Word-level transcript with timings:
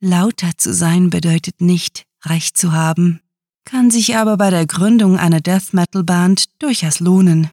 Lauter 0.00 0.50
zu 0.56 0.72
sein 0.72 1.10
bedeutet 1.10 1.60
nicht, 1.60 2.04
Recht 2.24 2.56
zu 2.56 2.70
haben, 2.72 3.20
kann 3.64 3.90
sich 3.90 4.16
aber 4.16 4.36
bei 4.36 4.48
der 4.48 4.64
Gründung 4.64 5.18
einer 5.18 5.40
Death 5.40 5.72
Metal 5.72 6.04
Band 6.04 6.44
durchaus 6.60 7.00
lohnen. 7.00 7.50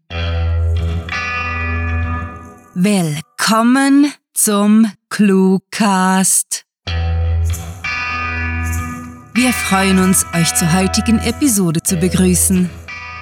Willkommen 2.75 4.13
zum 4.35 4.91
Cluecast. 5.09 6.65
Wir 9.33 9.51
freuen 9.51 9.97
uns, 9.97 10.27
euch 10.35 10.53
zur 10.53 10.71
heutigen 10.71 11.17
Episode 11.17 11.81
zu 11.81 11.97
begrüßen. 11.97 12.69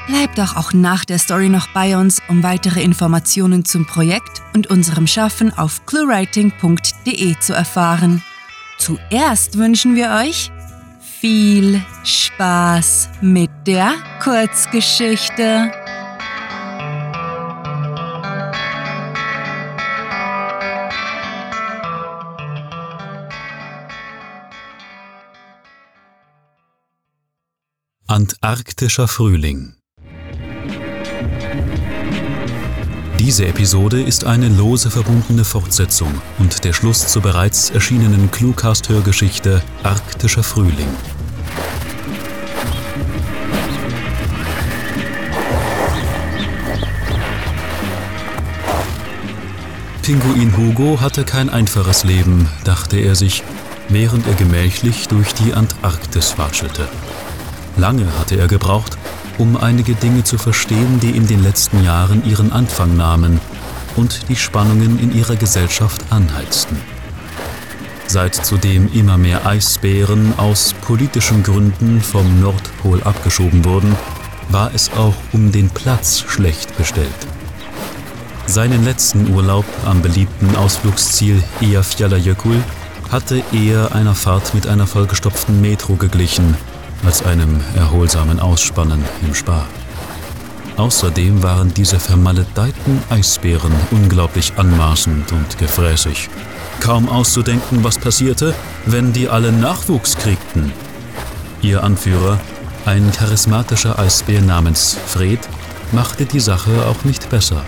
Bleibt 0.07 0.37
doch 0.37 0.57
auch 0.57 0.73
nach 0.73 1.05
der 1.05 1.17
Story 1.17 1.47
noch 1.47 1.69
bei 1.69 1.97
uns, 1.97 2.21
um 2.27 2.43
weitere 2.43 2.83
Informationen 2.83 3.63
zum 3.63 3.85
Projekt 3.85 4.41
und 4.53 4.67
unserem 4.67 5.07
Schaffen 5.07 5.57
auf 5.57 5.85
cluewriting.de 5.85 7.39
zu 7.39 7.53
erfahren. 7.53 8.21
Zuerst 8.77 9.57
wünschen 9.57 9.95
wir 9.95 10.09
euch 10.21 10.51
viel 10.99 11.81
Spaß 12.03 13.09
mit 13.21 13.49
der 13.65 13.93
Kurzgeschichte. 14.21 15.71
Antarktischer 28.07 29.07
Frühling 29.07 29.75
Diese 33.23 33.45
Episode 33.45 34.01
ist 34.01 34.25
eine 34.25 34.49
lose 34.49 34.91
verbundene 34.91 35.45
Fortsetzung 35.45 36.09
und 36.39 36.65
der 36.65 36.73
Schluss 36.73 37.07
zur 37.07 37.21
bereits 37.21 37.69
erschienenen 37.69 38.29
Cluecast-Hörgeschichte 38.31 39.63
Arktischer 39.81 40.43
Frühling. 40.43 40.89
Pinguin 50.01 50.57
Hugo 50.57 50.99
hatte 50.99 51.23
kein 51.23 51.49
einfaches 51.49 52.03
Leben, 52.03 52.49
dachte 52.65 52.97
er 52.97 53.15
sich, 53.15 53.41
während 53.87 54.27
er 54.27 54.33
gemächlich 54.33 55.07
durch 55.07 55.33
die 55.33 55.53
Antarktis 55.53 56.37
watschelte. 56.37 56.89
Lange 57.77 58.05
hatte 58.19 58.35
er 58.35 58.49
gebraucht, 58.49 58.97
um 59.37 59.57
einige 59.57 59.95
Dinge 59.95 60.23
zu 60.23 60.37
verstehen, 60.37 60.99
die 60.99 61.11
in 61.11 61.27
den 61.27 61.43
letzten 61.43 61.83
Jahren 61.83 62.25
ihren 62.25 62.51
Anfang 62.51 62.95
nahmen 62.95 63.39
und 63.95 64.29
die 64.29 64.35
Spannungen 64.35 64.99
in 64.99 65.15
ihrer 65.15 65.35
Gesellschaft 65.35 66.01
anheizten. 66.09 66.77
Seit 68.07 68.35
zudem 68.35 68.91
immer 68.93 69.17
mehr 69.17 69.45
Eisbären 69.45 70.33
aus 70.37 70.75
politischen 70.81 71.41
Gründen 71.41 72.01
vom 72.01 72.41
Nordpol 72.41 73.01
abgeschoben 73.03 73.65
wurden, 73.65 73.95
war 74.49 74.71
es 74.73 74.91
auch 74.93 75.15
um 75.31 75.51
den 75.51 75.69
Platz 75.69 76.23
schlecht 76.27 76.77
bestellt. 76.77 77.07
Seinen 78.45 78.83
letzten 78.83 79.33
Urlaub 79.33 79.65
am 79.85 80.01
beliebten 80.01 80.55
Ausflugsziel 80.55 81.41
Eyjafjallajökull 81.61 82.61
hatte 83.09 83.41
er 83.53 83.95
einer 83.95 84.15
Fahrt 84.15 84.53
mit 84.53 84.67
einer 84.67 84.85
vollgestopften 84.85 85.61
Metro 85.61 85.95
geglichen, 85.95 86.55
als 87.05 87.23
einem 87.23 87.61
erholsamen 87.75 88.39
Ausspannen 88.39 89.03
im 89.25 89.33
Spa. 89.33 89.65
Außerdem 90.77 91.43
waren 91.43 91.73
diese 91.73 91.99
vermaledeiten 91.99 93.01
Eisbären 93.09 93.73
unglaublich 93.91 94.53
anmaßend 94.57 95.31
und 95.31 95.57
gefräßig. 95.57 96.29
Kaum 96.79 97.07
auszudenken, 97.09 97.83
was 97.83 97.99
passierte, 97.99 98.55
wenn 98.85 99.13
die 99.13 99.29
alle 99.29 99.51
Nachwuchs 99.51 100.17
kriegten. 100.17 100.73
Ihr 101.61 101.83
Anführer, 101.83 102.39
ein 102.85 103.11
charismatischer 103.11 103.99
Eisbär 103.99 104.41
namens 104.41 104.97
Fred, 105.05 105.39
machte 105.91 106.25
die 106.25 106.39
Sache 106.39 106.71
auch 106.87 107.05
nicht 107.05 107.29
besser. 107.29 107.61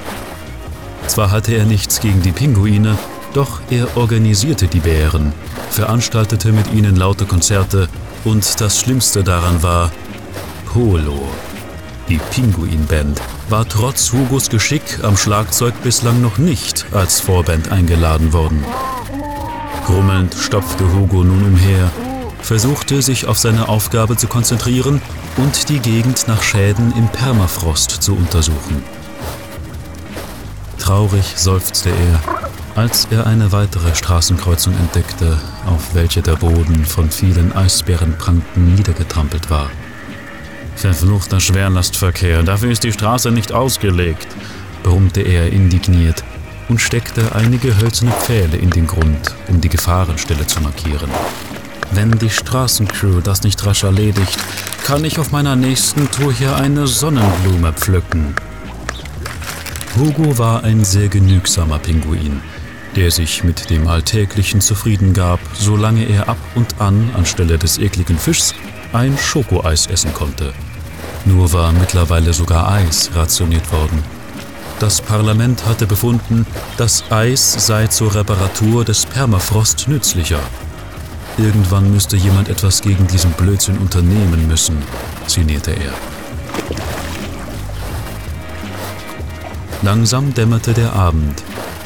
Zwar 1.07 1.29
hatte 1.29 1.53
er 1.53 1.65
nichts 1.65 1.99
gegen 1.99 2.23
die 2.23 2.31
Pinguine, 2.31 2.97
doch 3.33 3.61
er 3.69 3.95
organisierte 3.95 4.67
die 4.67 4.79
Bären, 4.79 5.33
veranstaltete 5.69 6.51
mit 6.51 6.73
ihnen 6.73 6.95
laute 6.95 7.25
Konzerte 7.25 7.87
und 8.25 8.59
das 8.59 8.79
Schlimmste 8.79 9.23
daran 9.23 9.63
war 9.63 9.91
Polo. 10.65 11.27
Die 12.09 12.19
Pinguin-Band 12.31 13.21
war 13.49 13.67
trotz 13.67 14.11
Hugos 14.11 14.49
Geschick 14.49 14.99
am 15.03 15.15
Schlagzeug 15.15 15.73
bislang 15.83 16.21
noch 16.21 16.37
nicht 16.37 16.85
als 16.91 17.19
Vorband 17.19 17.71
eingeladen 17.71 18.33
worden. 18.33 18.63
Grummelnd 19.85 20.35
stopfte 20.35 20.91
Hugo 20.93 21.23
nun 21.23 21.43
umher, 21.43 21.89
versuchte 22.41 23.01
sich 23.01 23.27
auf 23.27 23.37
seine 23.37 23.69
Aufgabe 23.69 24.17
zu 24.17 24.27
konzentrieren 24.27 25.01
und 25.37 25.69
die 25.69 25.79
Gegend 25.79 26.27
nach 26.27 26.43
Schäden 26.43 26.93
im 26.97 27.07
Permafrost 27.07 27.91
zu 27.91 28.15
untersuchen. 28.15 28.83
Traurig 30.85 31.33
seufzte 31.35 31.89
er, 31.89 32.21
als 32.79 33.07
er 33.09 33.25
eine 33.25 33.51
weitere 33.51 33.95
Straßenkreuzung 33.95 34.75
entdeckte, 34.77 35.35
auf 35.65 35.95
welche 35.95 36.21
der 36.21 36.35
Boden 36.35 36.85
von 36.85 37.09
vielen 37.09 37.53
Eisbärenpranken 37.53 38.75
niedergetrampelt 38.75 39.49
war. 39.49 39.71
Verfluchter 40.75 41.39
Schwerlastverkehr, 41.39 42.43
dafür 42.43 42.69
ist 42.69 42.83
die 42.83 42.91
Straße 42.91 43.31
nicht 43.31 43.51
ausgelegt, 43.51 44.27
brummte 44.83 45.21
er 45.21 45.51
indigniert 45.51 46.23
und 46.69 46.79
steckte 46.79 47.33
einige 47.33 47.75
hölzerne 47.79 48.11
Pfähle 48.11 48.57
in 48.57 48.69
den 48.69 48.85
Grund, 48.85 49.33
um 49.47 49.59
die 49.59 49.69
Gefahrenstelle 49.69 50.45
zu 50.45 50.61
markieren. 50.61 51.09
Wenn 51.93 52.11
die 52.11 52.29
Straßencrew 52.29 53.21
das 53.21 53.41
nicht 53.41 53.65
rasch 53.65 53.85
erledigt, 53.85 54.37
kann 54.83 55.03
ich 55.03 55.17
auf 55.17 55.31
meiner 55.31 55.55
nächsten 55.55 56.11
Tour 56.11 56.31
hier 56.31 56.55
eine 56.55 56.85
Sonnenblume 56.85 57.73
pflücken. 57.73 58.35
Hugo 59.97 60.37
war 60.37 60.65
ein 60.65 60.83
sehr 60.83 61.07
genügsamer 61.07 61.79
Pinguin, 61.79 62.41
der 62.97 63.11
sich 63.11 63.45
mit 63.45 63.69
dem 63.69 63.87
Alltäglichen 63.87 64.59
zufrieden 64.59 65.13
gab, 65.13 65.39
solange 65.53 66.03
er 66.03 66.27
ab 66.27 66.37
und 66.53 66.81
an 66.81 67.11
anstelle 67.15 67.57
des 67.57 67.77
ekligen 67.77 68.19
Fischs 68.19 68.55
ein 68.91 69.17
Schokoeis 69.17 69.87
essen 69.87 70.13
konnte. 70.13 70.53
Nur 71.23 71.53
war 71.53 71.71
mittlerweile 71.71 72.33
sogar 72.33 72.69
Eis 72.69 73.11
rationiert 73.15 73.71
worden. 73.71 74.03
Das 74.79 74.99
Parlament 74.99 75.65
hatte 75.65 75.87
befunden, 75.87 76.45
das 76.75 77.09
Eis 77.09 77.65
sei 77.65 77.87
zur 77.87 78.15
Reparatur 78.15 78.83
des 78.83 79.05
Permafrost 79.05 79.87
nützlicher. 79.87 80.41
Irgendwann 81.37 81.89
müsste 81.93 82.17
jemand 82.17 82.49
etwas 82.49 82.81
gegen 82.81 83.07
diesen 83.07 83.31
Blödsinn 83.31 83.77
unternehmen 83.77 84.45
müssen, 84.45 84.77
sinnierte 85.27 85.71
er. 85.71 85.93
Langsam 89.85 90.33
dämmerte 90.33 90.73
der 90.73 90.93
Abend 90.93 91.43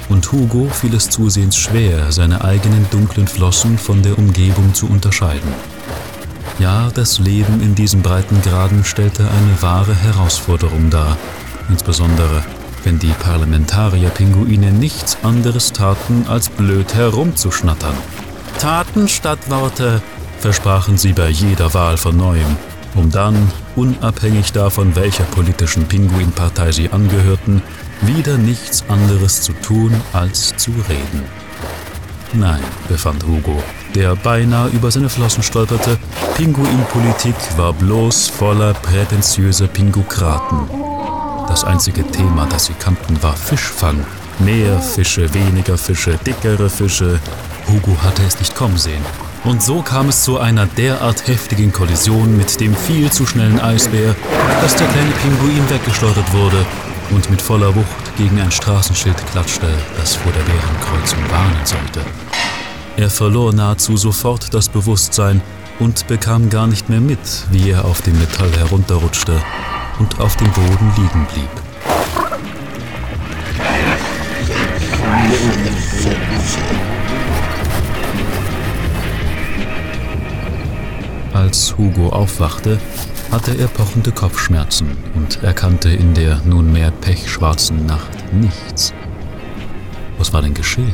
und 0.07 0.31
Hugo 0.31 0.69
fiel 0.69 0.93
es 0.93 1.09
zusehends 1.09 1.57
schwer, 1.57 2.13
seine 2.13 2.45
eigenen 2.45 2.87
dunklen 2.91 3.27
Flossen 3.27 3.77
von 3.77 4.01
der 4.01 4.17
Umgebung 4.17 4.73
zu 4.73 4.87
unterscheiden. 4.87 5.51
Ja, 6.59 6.91
das 6.93 7.19
Leben 7.19 7.61
in 7.61 7.75
diesen 7.75 8.01
Breitengraden 8.01 8.85
stellte 8.85 9.23
eine 9.23 9.61
wahre 9.61 9.93
Herausforderung 9.93 10.89
dar, 10.89 11.17
insbesondere 11.67 12.41
wenn 12.85 12.99
die 12.99 13.11
Parlamentarier-Pinguine 13.21 14.71
nichts 14.71 15.17
anderes 15.21 15.73
taten, 15.73 16.23
als 16.29 16.47
blöd 16.47 16.95
herumzuschnattern. 16.95 17.95
Taten 18.59 19.09
statt 19.09 19.39
Worte, 19.49 20.01
versprachen 20.39 20.97
sie 20.97 21.11
bei 21.11 21.27
jeder 21.27 21.73
Wahl 21.73 21.97
von 21.97 22.15
neuem, 22.15 22.55
um 22.95 23.11
dann, 23.11 23.51
unabhängig 23.75 24.53
davon, 24.53 24.95
welcher 24.95 25.25
politischen 25.25 25.83
Pinguinpartei 25.83 26.71
sie 26.71 26.91
angehörten, 26.91 27.61
wieder 28.01 28.37
nichts 28.37 28.83
anderes 28.87 29.41
zu 29.41 29.53
tun 29.53 29.93
als 30.13 30.55
zu 30.57 30.71
reden. 30.89 31.23
Nein, 32.33 32.61
befand 32.87 33.25
Hugo, 33.25 33.61
der 33.95 34.15
beinahe 34.15 34.69
über 34.69 34.91
seine 34.91 35.09
Flossen 35.09 35.41
stolperte, 35.41 35.97
Pinguinpolitik 36.35 37.35
war 37.57 37.73
bloß 37.73 38.27
voller 38.27 38.73
prätentiöser 38.73 39.67
Pingukraten. 39.67 40.59
Das 41.47 41.63
einzige 41.63 42.05
Thema, 42.11 42.45
das 42.45 42.67
sie 42.67 42.73
kannten, 42.73 43.21
war 43.23 43.35
Fischfang. 43.35 44.05
Mehr 44.37 44.79
Fische, 44.79 45.33
weniger 45.33 45.77
Fische, 45.77 46.19
dickere 46.25 46.69
Fische. 46.69 47.19
Hugo 47.67 47.97
hatte 48.03 48.21
es 48.23 48.39
nicht 48.39 48.55
kommen 48.55 48.77
sehen. 48.77 49.03
Und 49.43 49.63
so 49.63 49.81
kam 49.81 50.09
es 50.09 50.23
zu 50.23 50.39
einer 50.39 50.67
derart 50.67 51.27
heftigen 51.27 51.73
Kollision 51.73 52.37
mit 52.37 52.59
dem 52.61 52.75
viel 52.75 53.11
zu 53.11 53.25
schnellen 53.25 53.59
Eisbär, 53.59 54.15
dass 54.61 54.75
der 54.75 54.87
kleine 54.87 55.11
Pinguin 55.11 55.69
weggeschleudert 55.69 56.31
wurde 56.33 56.65
und 57.11 57.29
mit 57.29 57.41
voller 57.41 57.75
Wucht 57.75 58.17
gegen 58.17 58.39
ein 58.39 58.51
Straßenschild 58.51 59.17
klatschte, 59.31 59.67
das 59.97 60.15
vor 60.15 60.31
der 60.31 60.41
Bärenkreuzung 60.41 61.19
warnen 61.29 61.65
sollte. 61.65 62.01
Er 62.97 63.09
verlor 63.09 63.53
nahezu 63.53 63.97
sofort 63.97 64.53
das 64.53 64.69
Bewusstsein 64.69 65.41
und 65.79 66.07
bekam 66.07 66.49
gar 66.49 66.67
nicht 66.67 66.89
mehr 66.89 67.01
mit, 67.01 67.19
wie 67.51 67.71
er 67.71 67.85
auf 67.85 68.01
dem 68.01 68.17
Metall 68.19 68.51
herunterrutschte 68.57 69.41
und 69.99 70.19
auf 70.19 70.35
dem 70.37 70.51
Boden 70.51 70.91
liegen 70.97 71.27
blieb. 71.33 71.49
als 81.33 81.75
Hugo 81.77 82.09
aufwachte, 82.09 82.79
hatte 83.31 83.55
er 83.57 83.67
pochende 83.67 84.11
Kopfschmerzen 84.11 84.97
und 85.15 85.43
erkannte 85.43 85.89
in 85.89 86.13
der 86.13 86.41
nunmehr 86.45 86.91
pechschwarzen 86.91 87.85
Nacht 87.85 88.33
nichts. 88.33 88.93
Was 90.17 90.33
war 90.33 90.41
denn 90.41 90.53
geschehen? 90.53 90.93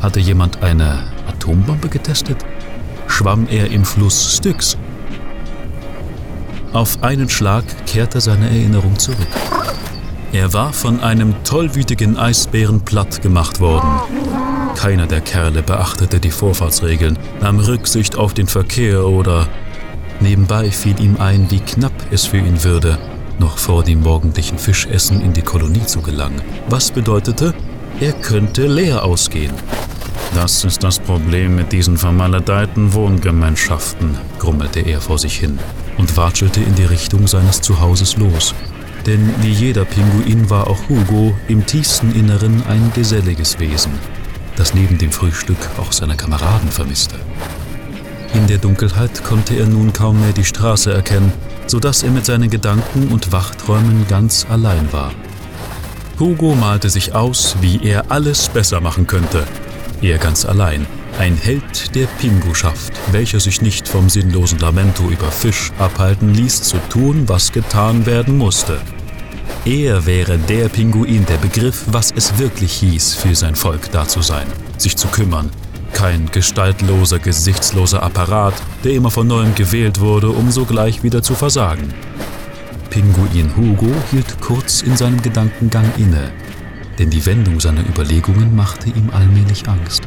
Hatte 0.00 0.20
jemand 0.20 0.62
eine 0.62 1.04
Atombombe 1.28 1.88
getestet? 1.88 2.44
Schwamm 3.06 3.46
er 3.50 3.70
im 3.70 3.84
Fluss 3.84 4.36
Styx? 4.36 4.76
Auf 6.72 7.02
einen 7.02 7.28
Schlag 7.28 7.64
kehrte 7.86 8.20
seine 8.20 8.46
Erinnerung 8.46 8.98
zurück. 8.98 9.26
Er 10.32 10.52
war 10.52 10.72
von 10.72 11.00
einem 11.00 11.34
tollwütigen 11.44 12.18
Eisbären 12.18 12.82
platt 12.82 13.22
gemacht 13.22 13.60
worden. 13.60 13.88
Keiner 14.74 15.06
der 15.06 15.22
Kerle 15.22 15.62
beachtete 15.62 16.20
die 16.20 16.30
Vorfahrtsregeln, 16.30 17.18
nahm 17.40 17.58
Rücksicht 17.58 18.16
auf 18.16 18.34
den 18.34 18.46
Verkehr 18.46 19.06
oder 19.06 19.48
nebenbei 20.20 20.70
fiel 20.70 21.00
ihm 21.00 21.16
ein, 21.18 21.50
wie 21.50 21.60
knapp 21.60 21.92
es 22.10 22.26
für 22.26 22.38
ihn 22.38 22.64
würde, 22.64 22.98
noch 23.38 23.58
vor 23.58 23.84
dem 23.84 24.00
morgendlichen 24.02 24.58
Fischessen 24.58 25.20
in 25.20 25.32
die 25.32 25.42
Kolonie 25.42 25.86
zu 25.86 26.00
gelangen. 26.00 26.42
Was 26.68 26.90
bedeutete, 26.90 27.54
er 28.00 28.12
könnte 28.12 28.66
leer 28.66 29.04
ausgehen. 29.04 29.52
Das 30.34 30.64
ist 30.64 30.84
das 30.84 30.98
Problem 30.98 31.56
mit 31.56 31.72
diesen 31.72 31.96
vermaledeiten 31.96 32.92
Wohngemeinschaften, 32.92 34.16
grummelte 34.38 34.80
er 34.80 35.00
vor 35.00 35.18
sich 35.18 35.36
hin 35.36 35.58
und 35.96 36.16
watschelte 36.16 36.60
in 36.60 36.74
die 36.74 36.84
Richtung 36.84 37.26
seines 37.26 37.60
Zuhauses 37.60 38.16
los. 38.16 38.54
Denn 39.06 39.34
wie 39.40 39.52
jeder 39.52 39.84
Pinguin 39.84 40.50
war 40.50 40.66
auch 40.68 40.88
Hugo 40.88 41.34
im 41.48 41.64
tiefsten 41.64 42.12
Inneren 42.12 42.62
ein 42.68 42.92
geselliges 42.94 43.58
Wesen, 43.58 43.92
das 44.56 44.74
neben 44.74 44.98
dem 44.98 45.12
Frühstück 45.12 45.58
auch 45.78 45.92
seine 45.92 46.16
Kameraden 46.16 46.70
vermisste. 46.70 47.16
In 48.34 48.46
der 48.46 48.58
Dunkelheit 48.58 49.24
konnte 49.24 49.54
er 49.54 49.66
nun 49.66 49.92
kaum 49.92 50.20
mehr 50.20 50.32
die 50.32 50.44
Straße 50.44 50.92
erkennen, 50.92 51.32
so 51.66 51.80
dass 51.80 52.02
er 52.02 52.10
mit 52.10 52.26
seinen 52.26 52.50
Gedanken 52.50 53.08
und 53.08 53.32
Wachträumen 53.32 54.06
ganz 54.08 54.46
allein 54.48 54.92
war. 54.92 55.12
Hugo 56.18 56.54
malte 56.54 56.90
sich 56.90 57.14
aus, 57.14 57.56
wie 57.60 57.80
er 57.82 58.10
alles 58.10 58.48
besser 58.48 58.80
machen 58.80 59.06
könnte. 59.06 59.44
Er 60.02 60.18
ganz 60.18 60.44
allein, 60.44 60.86
ein 61.18 61.36
Held 61.36 61.94
der 61.94 62.06
Pinguschaft, 62.06 62.92
welcher 63.12 63.40
sich 63.40 63.62
nicht 63.62 63.88
vom 63.88 64.08
sinnlosen 64.08 64.58
Lamento 64.58 65.08
über 65.08 65.30
Fisch 65.30 65.72
abhalten 65.78 66.34
ließ, 66.34 66.62
zu 66.62 66.76
tun, 66.88 67.28
was 67.28 67.52
getan 67.52 68.06
werden 68.06 68.36
musste. 68.36 68.80
Er 69.64 70.06
wäre 70.06 70.38
der 70.38 70.68
Pinguin, 70.68 71.26
der 71.26 71.36
begriff, 71.36 71.84
was 71.86 72.12
es 72.14 72.38
wirklich 72.38 72.72
hieß, 72.74 73.14
für 73.14 73.34
sein 73.34 73.54
Volk 73.54 73.90
da 73.92 74.06
zu 74.06 74.22
sein, 74.22 74.46
sich 74.76 74.96
zu 74.96 75.08
kümmern. 75.08 75.50
Kein 75.92 76.30
gestaltloser, 76.30 77.18
gesichtsloser 77.18 78.02
Apparat, 78.02 78.54
der 78.84 78.92
immer 78.92 79.10
von 79.10 79.26
neuem 79.26 79.54
gewählt 79.54 80.00
wurde, 80.00 80.30
um 80.30 80.50
sogleich 80.50 81.02
wieder 81.02 81.22
zu 81.22 81.34
versagen. 81.34 81.92
Pinguin 82.90 83.54
Hugo 83.56 83.90
hielt 84.10 84.40
kurz 84.40 84.82
in 84.82 84.96
seinem 84.96 85.20
Gedankengang 85.20 85.90
inne, 85.96 86.30
denn 86.98 87.10
die 87.10 87.24
Wendung 87.26 87.60
seiner 87.60 87.86
Überlegungen 87.86 88.56
machte 88.56 88.88
ihm 88.90 89.10
allmählich 89.10 89.68
Angst. 89.68 90.02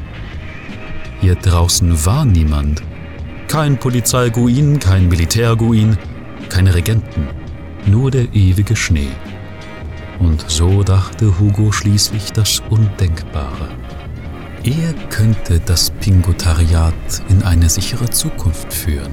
Hier 1.21 1.35
draußen 1.35 2.05
war 2.05 2.25
niemand. 2.25 2.81
Kein 3.47 3.77
Polizeiguin, 3.77 4.79
kein 4.79 5.07
Militärguin, 5.07 5.97
keine 6.49 6.73
Regenten, 6.73 7.27
nur 7.85 8.09
der 8.09 8.33
ewige 8.33 8.75
Schnee. 8.75 9.11
Und 10.19 10.43
so 10.49 10.83
dachte 10.83 11.39
Hugo 11.39 11.71
schließlich 11.71 12.31
das 12.31 12.61
Undenkbare. 12.69 13.69
Er 14.63 14.93
könnte 15.09 15.59
das 15.59 15.89
Pingutariat 15.89 16.93
in 17.29 17.41
eine 17.41 17.67
sichere 17.67 18.07
Zukunft 18.11 18.71
führen. 18.71 19.11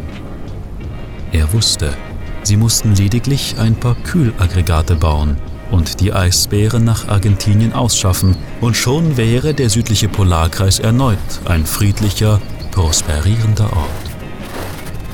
Er 1.32 1.50
wusste, 1.54 1.94
sie 2.42 2.58
mussten 2.58 2.94
lediglich 2.94 3.54
ein 3.58 3.74
paar 3.74 3.94
Kühlaggregate 3.94 4.94
bauen 4.94 5.38
und 5.70 6.00
die 6.00 6.12
Eisbären 6.12 6.84
nach 6.84 7.08
Argentinien 7.08 7.72
ausschaffen, 7.72 8.36
und 8.60 8.76
schon 8.76 9.16
wäre 9.16 9.54
der 9.54 9.70
südliche 9.70 10.08
Polarkreis 10.08 10.80
erneut 10.80 11.18
ein 11.46 11.64
friedlicher, 11.64 12.42
prosperierender 12.70 13.72
Ort. 13.72 14.08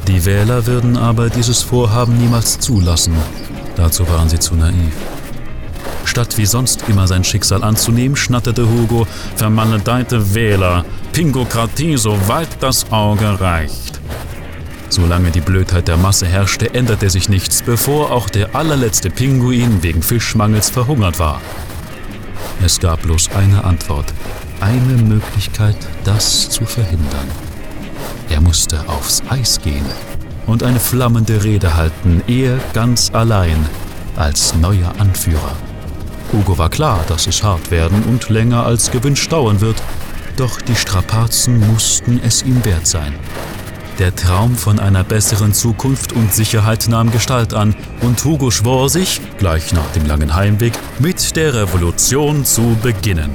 Die 0.09 0.25
Wähler 0.25 0.67
würden 0.67 0.97
aber 0.97 1.31
dieses 1.31 1.63
Vorhaben 1.63 2.19
niemals 2.19 2.59
zulassen, 2.59 3.15
dazu 3.77 4.09
waren 4.09 4.29
sie 4.29 4.41
zu 4.41 4.57
naiv. 4.57 4.95
Statt 6.05 6.37
wie 6.37 6.47
sonst 6.47 6.85
immer 6.89 7.06
sein 7.06 7.25
Schicksal 7.25 7.65
anzunehmen, 7.65 8.17
schnatterte 8.17 8.69
Hugo, 8.69 9.06
vermaledeite 9.37 10.35
Wähler, 10.35 10.85
Pingokratie, 11.12 11.97
soweit 11.97 12.49
das 12.61 12.91
Auge 12.93 13.41
reicht. 13.41 14.01
Solange 14.89 15.31
die 15.31 15.41
Blödheit 15.41 15.89
der 15.89 15.97
Masse 15.97 16.27
herrschte, 16.27 16.73
änderte 16.73 17.11
sich 17.11 17.29
nichts, 17.29 17.62
bevor 17.62 18.12
auch 18.12 18.29
der 18.29 18.55
allerletzte 18.55 19.11
Pinguin 19.11 19.83
wegen 19.83 20.03
Fischmangels 20.03 20.71
verhungert 20.71 21.19
war. 21.19 21.41
Es 22.65 22.79
gab 22.79 23.03
bloß 23.03 23.31
eine 23.35 23.65
Antwort, 23.65 24.12
eine 24.61 25.03
Möglichkeit, 25.03 25.77
das 26.05 26.49
zu 26.49 26.65
verhindern. 26.65 27.29
Er 28.31 28.41
musste 28.41 28.89
aufs 28.89 29.23
Eis 29.29 29.61
gehen 29.61 29.85
und 30.47 30.62
eine 30.62 30.81
flammende 30.81 31.43
Rede 31.43 31.77
halten, 31.77 32.23
er 32.27 32.59
ganz 32.73 33.11
allein 33.12 33.67
als 34.17 34.55
neuer 34.55 34.93
Anführer. 34.99 35.56
Hugo 36.35 36.59
war 36.59 36.69
klar, 36.69 37.05
dass 37.07 37.29
es 37.29 37.45
hart 37.45 37.71
werden 37.71 38.03
und 38.03 38.29
länger 38.29 38.67
als 38.67 38.91
gewünscht 38.91 39.31
dauern 39.31 39.61
wird, 39.61 39.81
doch 40.37 40.61
die 40.61 40.75
Strapazen 40.75 41.61
mussten 41.73 42.21
es 42.25 42.43
ihm 42.43 42.65
wert 42.65 42.89
sein. 42.89 43.15
Der 44.01 44.13
Traum 44.17 44.57
von 44.57 44.81
einer 44.81 45.05
besseren 45.05 45.55
Zukunft 45.55 46.13
und 46.13 46.35
Sicherheit 46.35 46.89
nahm 46.89 47.13
Gestalt 47.13 47.55
an 47.55 47.77
und 48.01 48.25
Hugo 48.25 48.51
schwor 48.51 48.91
sich, 48.91 49.21
gleich 49.39 49.73
nach 49.73 49.89
dem 49.93 50.07
langen 50.07 50.35
Heimweg, 50.35 50.73
mit 50.99 51.37
der 51.37 51.55
Revolution 51.55 52.45
zu 52.45 52.77
beginnen. 52.83 53.31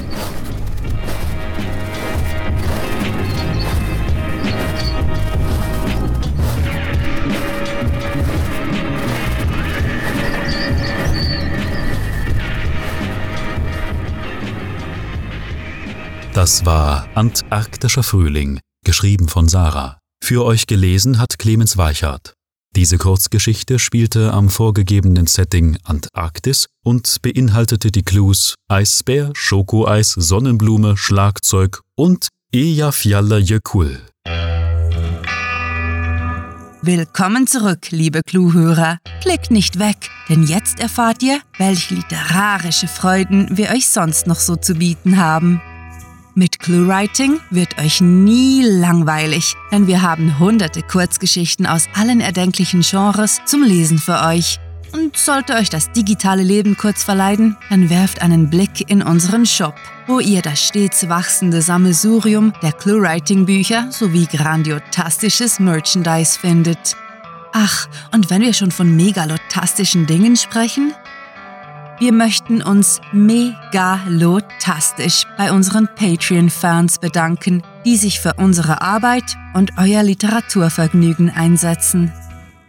Das 16.39 16.65
war 16.65 17.05
Antarktischer 17.15 18.01
Frühling, 18.01 18.61
geschrieben 18.85 19.27
von 19.27 19.49
Sarah. 19.49 19.99
Für 20.23 20.45
euch 20.45 20.67
gelesen 20.67 21.19
hat 21.19 21.37
Clemens 21.37 21.75
Weichert. 21.75 22.33
Diese 22.77 22.97
Kurzgeschichte 22.97 23.77
spielte 23.77 24.31
am 24.31 24.47
vorgegebenen 24.47 25.27
Setting 25.27 25.77
Antarktis 25.83 26.67
und 26.81 27.21
beinhaltete 27.21 27.91
die 27.91 28.03
Clues 28.03 28.55
Eisbär, 28.69 29.31
Schokoeis, 29.33 30.13
Sonnenblume, 30.13 30.95
Schlagzeug 30.95 31.81
und 31.95 32.29
Eyjafjallajökull. 32.55 33.99
Willkommen 36.81 37.47
zurück, 37.47 37.91
liebe 37.91 38.21
Clue-Hörer. 38.25 38.99
Klickt 39.19 39.51
nicht 39.51 39.77
weg, 39.77 40.09
denn 40.29 40.43
jetzt 40.43 40.79
erfahrt 40.79 41.21
ihr, 41.21 41.41
welche 41.57 41.95
literarische 41.95 42.87
Freuden 42.87 43.57
wir 43.57 43.71
euch 43.71 43.89
sonst 43.89 44.25
noch 44.25 44.39
so 44.39 44.55
zu 44.55 44.75
bieten 44.75 45.17
haben. 45.17 45.59
ClueWriting 46.69 47.39
wird 47.49 47.79
euch 47.79 47.99
nie 47.99 48.61
langweilig, 48.61 49.55
denn 49.71 49.87
wir 49.87 50.03
haben 50.03 50.37
hunderte 50.37 50.83
Kurzgeschichten 50.83 51.65
aus 51.65 51.87
allen 51.95 52.21
erdenklichen 52.21 52.81
Genres 52.81 53.41
zum 53.47 53.63
Lesen 53.63 53.97
für 53.97 54.21
euch. 54.21 54.59
Und 54.93 55.17
sollte 55.17 55.55
euch 55.55 55.71
das 55.71 55.91
digitale 55.93 56.43
Leben 56.43 56.77
kurz 56.77 57.03
verleiden, 57.03 57.57
dann 57.71 57.89
werft 57.89 58.21
einen 58.21 58.51
Blick 58.51 58.87
in 58.87 59.01
unseren 59.01 59.47
Shop, 59.47 59.73
wo 60.05 60.19
ihr 60.19 60.43
das 60.43 60.63
stets 60.63 61.09
wachsende 61.09 61.63
Sammelsurium 61.63 62.53
der 62.61 62.73
ClueWriting-Bücher 62.73 63.91
sowie 63.91 64.27
grandiotastisches 64.27 65.59
Merchandise 65.59 66.37
findet. 66.37 66.95
Ach, 67.51 67.87
und 68.11 68.29
wenn 68.29 68.43
wir 68.43 68.53
schon 68.53 68.69
von 68.69 68.95
megalotastischen 68.95 70.05
Dingen 70.05 70.35
sprechen, 70.35 70.93
wir 71.99 72.13
möchten 72.13 72.61
uns 72.61 73.01
megalotastisch 73.11 75.25
bei 75.37 75.51
unseren 75.51 75.89
Patreon-Fans 75.95 76.99
bedanken, 76.99 77.61
die 77.85 77.97
sich 77.97 78.21
für 78.21 78.35
unsere 78.35 78.81
Arbeit 78.81 79.37
und 79.53 79.71
euer 79.77 80.03
Literaturvergnügen 80.03 81.29
einsetzen. 81.29 82.11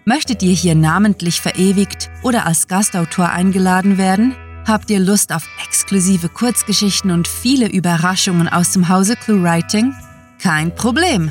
Möchtet 0.05 0.43
ihr 0.43 0.53
hier 0.53 0.75
namentlich 0.75 1.41
verewigt 1.41 2.11
oder 2.23 2.47
als 2.47 2.67
Gastautor 2.67 3.31
eingeladen 3.31 3.99
werden? 3.99 4.35
Habt 4.67 4.91
ihr 4.91 4.99
Lust 4.99 5.33
auf 5.33 5.47
exklusive 5.65 6.29
Kurzgeschichten 6.29 7.11
und 7.11 7.29
viele 7.29 7.71
Überraschungen 7.71 8.49
aus 8.49 8.73
dem 8.73 8.89
Hause 8.89 9.17
ClueWriting? 9.17 9.95
Kein 10.39 10.75
Problem! 10.75 11.31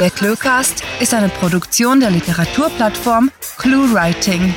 Der 0.00 0.10
Cluecast 0.10 0.82
ist 0.98 1.14
eine 1.14 1.28
Produktion 1.28 2.00
der 2.00 2.10
Literaturplattform 2.10 3.30
ClueWriting. 3.58 4.56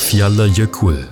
Eyjafjallajökull 0.00 1.04